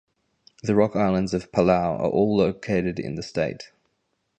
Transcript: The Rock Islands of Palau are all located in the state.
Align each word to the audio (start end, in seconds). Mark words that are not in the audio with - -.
The 0.63 0.73
Rock 0.73 0.95
Islands 0.95 1.31
of 1.31 1.51
Palau 1.51 1.99
are 1.99 2.09
all 2.09 2.35
located 2.35 2.97
in 2.97 3.13
the 3.13 3.21
state. 3.21 3.69